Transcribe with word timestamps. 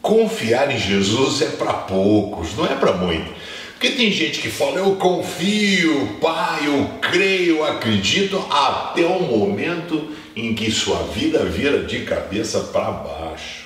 confiar 0.00 0.70
em 0.74 0.78
Jesus 0.78 1.42
é 1.42 1.46
para 1.46 1.72
poucos, 1.72 2.56
não 2.56 2.66
é 2.66 2.74
para 2.74 2.92
muito. 2.92 3.30
Porque 3.72 3.96
tem 3.96 4.12
gente 4.12 4.40
que 4.40 4.50
fala, 4.50 4.76
eu 4.76 4.96
confio, 4.96 6.18
pai, 6.20 6.66
eu 6.66 6.90
creio, 7.00 7.64
acredito, 7.64 8.38
até 8.50 9.06
o 9.06 9.22
momento 9.22 10.10
em 10.36 10.54
que 10.54 10.70
sua 10.70 11.02
vida 11.14 11.44
vira 11.46 11.84
de 11.84 12.00
cabeça 12.00 12.60
para 12.60 12.90
baixo. 12.90 13.64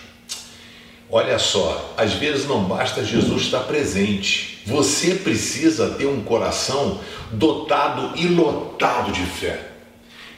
Olha 1.11 1.39
só, 1.39 1.95
às 1.96 2.12
vezes 2.14 2.46
não 2.46 2.62
basta 2.64 3.05
Jesus 3.05 3.43
estar 3.43 3.61
presente, 3.61 4.62
você 4.64 5.16
precisa 5.16 5.91
ter 5.91 6.07
um 6.07 6.23
coração 6.23 7.01
dotado 7.32 8.16
e 8.16 8.27
lotado 8.29 9.12
de 9.12 9.25
fé. 9.27 9.73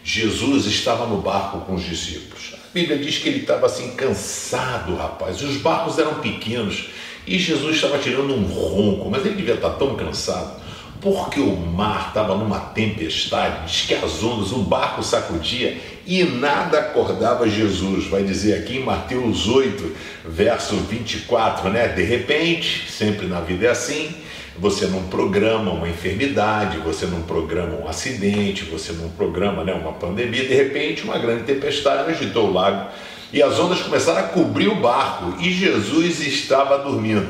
Jesus 0.09 0.66
estava 0.66 1.04
no 1.04 1.20
barco 1.20 1.62
com 1.62 1.74
os 1.74 1.83
discípulos. 1.83 2.55
A 2.55 2.73
Bíblia 2.73 2.97
diz 2.97 3.19
que 3.19 3.28
ele 3.28 3.41
estava 3.41 3.66
assim 3.66 3.91
cansado, 3.97 4.95
rapaz. 4.95 5.42
Os 5.42 5.56
barcos 5.56 5.98
eram 5.98 6.20
pequenos 6.20 6.91
e 7.27 7.37
Jesus 7.37 7.74
estava 7.74 7.98
tirando 7.98 8.33
um 8.33 8.45
ronco, 8.45 9.11
mas 9.11 9.27
ele 9.27 9.34
devia 9.34 9.55
estar 9.55 9.70
tão 9.70 9.97
cansado 9.97 10.62
porque 11.06 11.38
o 11.38 11.55
mar 11.55 12.09
estava 12.09 12.34
numa 12.34 12.59
tempestade, 12.59 13.64
diz 13.66 13.83
que 13.83 13.95
as 13.95 14.24
ondas, 14.24 14.51
o 14.51 14.59
barco 14.59 15.05
sacudia 15.05 15.77
e 16.05 16.24
nada 16.24 16.80
acordava 16.80 17.48
Jesus. 17.48 18.09
Vai 18.09 18.24
dizer 18.24 18.59
aqui 18.59 18.78
em 18.78 18.83
Mateus 18.83 19.47
8, 19.47 19.95
verso 20.24 20.74
24, 20.74 21.70
né? 21.70 21.87
De 21.87 22.02
repente, 22.02 22.91
sempre 22.91 23.28
na 23.28 23.38
vida 23.38 23.66
é 23.66 23.70
assim, 23.70 24.16
você 24.59 24.87
não 24.87 25.05
programa 25.05 25.70
uma 25.70 25.88
enfermidade, 25.88 26.78
você 26.78 27.06
não 27.06 27.23
programa 27.23 27.77
um 27.77 27.86
acidente, 27.86 28.64
você 28.64 28.92
não 28.92 29.09
programa 29.11 29.62
né, 29.62 29.75
uma 29.75 29.92
pandemia, 29.92 30.45
de 30.45 30.55
repente 30.55 31.05
uma 31.05 31.19
grande 31.19 31.45
tempestade 31.45 32.11
agitou 32.11 32.48
o 32.48 32.52
lago 32.52 32.91
e 33.33 33.41
as 33.41 33.56
ondas 33.61 33.78
começaram 33.81 34.19
a 34.19 34.25
cobrir 34.25 34.66
o 34.66 34.81
barco 34.81 35.41
e 35.41 35.53
Jesus 35.53 36.19
estava 36.19 36.78
dormindo. 36.78 37.28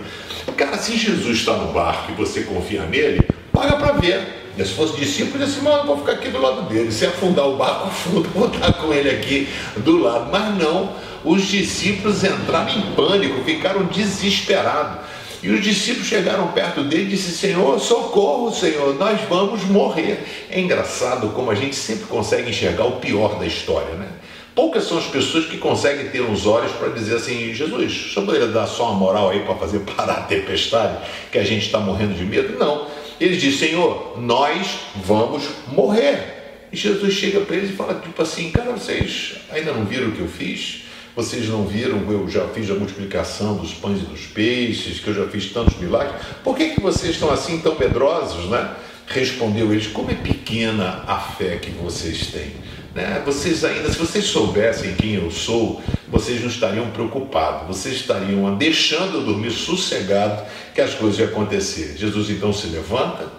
Cara, 0.57 0.79
se 0.79 0.97
Jesus 0.97 1.37
está 1.37 1.53
no 1.59 1.75
barco 1.75 2.13
e 2.13 2.15
você 2.15 2.43
confia 2.43 2.87
nele, 2.87 3.36
paga 3.57 3.77
para 3.77 3.93
ver. 3.93 4.53
E 4.59 4.65
se 4.65 4.73
fosse 4.73 4.97
discípulo, 4.97 5.45
disse 5.45 5.59
assim, 5.59 5.87
vou 5.87 5.99
ficar 5.99 6.13
aqui 6.13 6.29
do 6.29 6.41
lado 6.41 6.63
dele. 6.63 6.93
Se 6.93 7.07
afundar 7.07 7.47
o 7.47 7.57
barco, 7.57 7.89
afunda, 7.89 8.29
vou 8.35 8.49
estar 8.49 8.73
com 8.75 8.93
ele 8.93 9.11
aqui 9.11 9.49
do 9.79 9.99
lado. 9.99 10.31
Mas 10.31 10.57
não, 10.57 10.93
os 11.25 11.43
discípulos 11.43 12.23
entraram 12.23 12.71
em 12.71 12.83
pânico, 12.95 13.43
ficaram 13.45 13.85
desesperados. 13.85 15.05
E 15.43 15.51
os 15.51 15.63
discípulos 15.63 16.07
chegaram 16.07 16.49
perto 16.49 16.83
dele 16.83 17.05
e 17.05 17.09
disseram: 17.09 17.37
Senhor, 17.37 17.81
socorro, 17.81 18.51
Senhor, 18.51 18.95
nós 18.95 19.21
vamos 19.29 19.65
morrer. 19.65 20.47
É 20.51 20.59
engraçado 20.59 21.29
como 21.31 21.51
a 21.51 21.55
gente 21.55 21.77
sempre 21.77 22.07
consegue 22.07 22.49
enxergar 22.49 22.85
o 22.87 22.93
pior 22.93 23.39
da 23.39 23.47
história, 23.47 23.95
né? 23.95 24.09
Poucas 24.55 24.85
são 24.85 24.97
as 24.97 25.05
pessoas 25.05 25.45
que 25.45 25.59
conseguem 25.59 26.09
ter 26.09 26.23
uns 26.23 26.47
olhos 26.47 26.73
para 26.73 26.89
dizer 26.89 27.17
assim: 27.17 27.53
Jesus, 27.53 28.13
senhor 28.15 28.25
poderia 28.25 28.49
dar 28.49 28.67
só 28.67 28.85
uma 28.91 28.95
moral 28.95 29.29
aí 29.29 29.41
para 29.41 29.55
fazer 29.55 29.81
parar 29.81 30.15
a 30.15 30.23
tempestade, 30.23 30.97
que 31.31 31.37
a 31.37 31.45
gente 31.45 31.67
está 31.67 31.79
morrendo 31.79 32.15
de 32.15 32.25
medo? 32.25 32.59
Não. 32.59 32.96
Eles 33.21 33.41
dizem: 33.41 33.71
Senhor, 33.71 34.21
nós 34.21 34.79
vamos 35.05 35.45
morrer. 35.69 36.69
E 36.73 36.77
Jesus 36.77 37.15
chega 37.15 37.41
para 37.41 37.57
eles 37.57 37.71
e 37.71 37.73
fala: 37.75 38.01
tipo 38.01 38.21
assim, 38.21 38.51
cara, 38.51 38.73
vocês 38.73 39.37
ainda 39.51 39.73
não 39.73 39.85
viram 39.85 40.09
o 40.09 40.13
que 40.13 40.21
eu 40.21 40.29
fiz? 40.29 40.83
Vocês 41.15 41.49
não 41.49 41.65
viram, 41.65 41.99
eu 42.11 42.29
já 42.29 42.47
fiz 42.49 42.71
a 42.71 42.75
multiplicação 42.75 43.57
dos 43.57 43.73
pães 43.73 44.03
e 44.03 44.05
dos 44.05 44.27
peixes, 44.27 45.01
que 45.01 45.09
eu 45.09 45.15
já 45.15 45.27
fiz 45.27 45.51
tantos 45.51 45.79
milagres. 45.79 46.15
Por 46.45 46.55
que, 46.55 46.75
que 46.75 46.81
vocês 46.81 47.13
estão 47.13 47.31
assim 47.31 47.59
tão 47.61 47.79
medrosos, 47.79 48.51
né? 48.51 48.75
Respondeu 49.07 49.73
eles: 49.73 49.87
Como 49.87 50.11
é 50.11 50.15
pequena 50.15 51.05
a 51.07 51.19
fé 51.19 51.57
que 51.57 51.71
vocês 51.71 52.27
têm. 52.27 52.53
Né? 52.97 53.23
Vocês 53.27 53.63
ainda, 53.63 53.93
se 53.93 53.99
vocês 53.99 54.25
soubessem 54.25 54.95
quem 54.95 55.17
eu 55.17 55.31
sou, 55.31 55.83
vocês 56.09 56.41
não 56.41 56.49
estariam 56.49 56.91
preocupados, 56.93 57.67
vocês 57.67 57.97
estariam 57.97 58.57
deixando 58.57 59.19
eu 59.19 59.23
dormir 59.23 59.51
sossegado 59.51 60.43
que 60.75 60.81
as 60.81 60.95
coisas 60.95 61.19
iam 61.19 61.29
acontecer. 61.29 61.95
Jesus 61.99 62.31
então 62.31 62.55
se 62.55 62.69
levanta, 62.69 63.31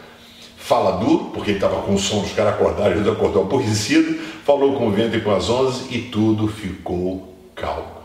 fala 0.58 1.04
duro, 1.04 1.32
porque 1.34 1.50
ele 1.50 1.58
estava 1.58 1.82
com 1.82 1.98
sono, 1.98 2.26
os 2.26 2.34
caras 2.34 2.54
acordaram, 2.54 2.98
Jesus 2.98 3.18
acordou 3.18 3.42
aborrecido, 3.42 4.20
falou 4.46 4.76
com 4.76 4.90
o 4.90 4.92
vento 4.92 5.18
e 5.18 5.22
com 5.22 5.34
as 5.34 5.50
ondas 5.50 5.88
e 5.90 6.02
tudo 6.02 6.48
ficou 6.48 7.36
calmo. 7.56 7.98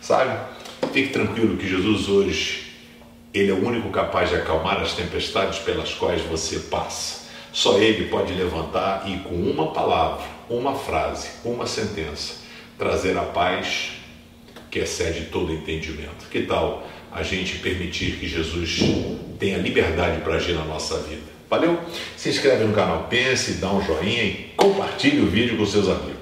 Sabe? 0.00 0.36
Fique 0.92 1.12
tranquilo 1.12 1.56
que 1.56 1.68
Jesus 1.68 2.08
hoje, 2.08 2.72
ele 3.32 3.52
é 3.52 3.54
o 3.54 3.64
único 3.64 3.90
capaz 3.90 4.30
de 4.30 4.34
acalmar 4.34 4.80
as 4.80 4.94
tempestades 4.94 5.60
pelas 5.60 5.94
quais 5.94 6.20
você 6.22 6.58
passa. 6.58 7.25
Só 7.56 7.78
ele 7.78 8.08
pode 8.08 8.34
levantar 8.34 9.04
e 9.08 9.16
com 9.20 9.34
uma 9.34 9.68
palavra 9.68 10.26
uma 10.46 10.74
frase, 10.74 11.30
uma 11.42 11.66
sentença, 11.66 12.34
trazer 12.76 13.16
a 13.16 13.22
paz 13.22 13.92
que 14.70 14.80
excede 14.80 15.28
todo 15.32 15.54
entendimento. 15.54 16.28
Que 16.30 16.42
tal 16.42 16.86
a 17.10 17.22
gente 17.22 17.56
permitir 17.60 18.18
que 18.18 18.28
Jesus 18.28 18.80
tenha 19.38 19.56
liberdade 19.56 20.20
para 20.20 20.34
agir 20.34 20.52
na 20.52 20.66
nossa 20.66 20.98
vida? 20.98 21.22
Valeu? 21.48 21.80
Se 22.14 22.28
inscreve 22.28 22.62
no 22.62 22.74
canal 22.74 23.06
Pense, 23.08 23.54
dá 23.54 23.72
um 23.72 23.82
joinha 23.82 24.22
e 24.22 24.52
compartilhe 24.54 25.22
o 25.22 25.26
vídeo 25.26 25.56
com 25.56 25.64
seus 25.64 25.88
amigos. 25.88 26.15